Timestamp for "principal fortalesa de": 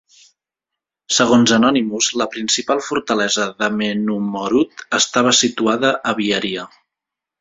2.35-3.69